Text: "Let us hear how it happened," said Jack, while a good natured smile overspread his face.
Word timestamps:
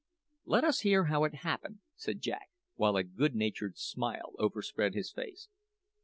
"Let 0.45 0.63
us 0.63 0.79
hear 0.79 1.03
how 1.03 1.25
it 1.25 1.35
happened," 1.45 1.81
said 1.95 2.21
Jack, 2.21 2.49
while 2.73 2.95
a 2.97 3.03
good 3.03 3.35
natured 3.35 3.77
smile 3.77 4.33
overspread 4.39 4.95
his 4.95 5.11
face. 5.11 5.47